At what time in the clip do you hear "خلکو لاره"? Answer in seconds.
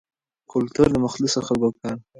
1.47-1.97